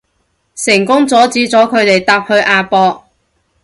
[0.55, 3.03] 成功阻止咗佢哋搭去亞博